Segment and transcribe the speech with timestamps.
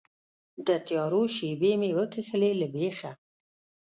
[0.67, 3.11] د تیارو شیبې مې وکښلې له بیخه